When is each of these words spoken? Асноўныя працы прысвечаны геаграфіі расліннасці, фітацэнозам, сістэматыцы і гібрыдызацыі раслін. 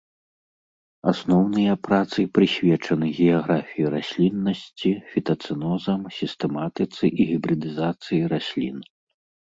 Асноўныя 1.11 1.73
працы 1.87 2.19
прысвечаны 2.37 3.05
геаграфіі 3.25 3.85
расліннасці, 3.97 4.91
фітацэнозам, 5.13 6.01
сістэматыцы 6.19 7.03
і 7.19 7.33
гібрыдызацыі 7.33 8.21
раслін. 8.33 8.77